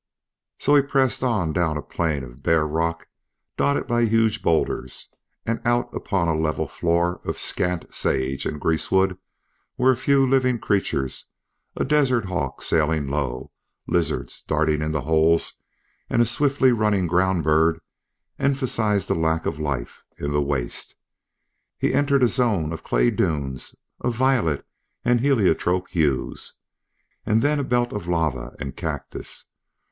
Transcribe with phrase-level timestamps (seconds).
[0.57, 3.07] So he pressed on down a plain of bare rock
[3.55, 5.09] dotted by huge bowlders;
[5.45, 9.19] and out upon a level floor of scant sage and greasewood
[9.75, 11.29] where a few living creatures,
[11.75, 13.51] a desert hawk sailing low,
[13.85, 15.61] lizards darting into holes,
[16.09, 17.79] and a swiftly running ground bird,
[18.39, 20.95] emphasized the lack of life in the waste.
[21.77, 24.65] He entered a zone of clay dunes of violet
[25.05, 26.53] and heliotrope hues;
[27.23, 29.45] and then a belt of lava and cactus.